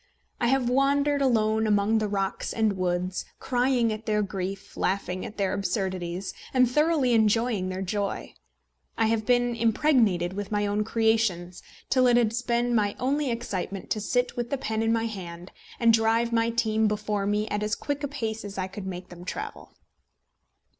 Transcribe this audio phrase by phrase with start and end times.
[0.39, 5.37] I have wandered alone among the rocks and woods, crying at their grief, laughing at
[5.37, 8.33] their absurdities, and thoroughly enjoying their joy.
[8.97, 13.91] I have been impregnated with my own creations till it has been my only excitement
[13.91, 17.61] to sit with the pen in my hand, and drive my team before me at
[17.61, 19.75] as quick a pace as I could make them travel.